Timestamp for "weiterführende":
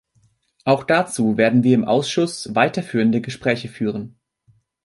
2.55-3.21